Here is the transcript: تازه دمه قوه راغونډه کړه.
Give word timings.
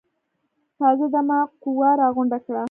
تازه 0.77 1.05
دمه 1.13 1.39
قوه 1.63 1.89
راغونډه 2.01 2.39
کړه. 2.45 2.59